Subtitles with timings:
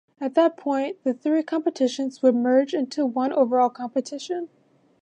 [0.19, 4.49] At that point, the three competitions would merge into one overall competition.